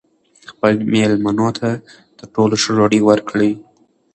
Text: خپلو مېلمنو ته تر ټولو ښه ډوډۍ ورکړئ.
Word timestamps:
خپلو 0.49 0.79
مېلمنو 0.93 1.49
ته 1.59 1.69
تر 2.17 2.25
ټولو 2.33 2.55
ښه 2.61 2.71
ډوډۍ 2.75 2.99
ورکړئ. 3.05 3.51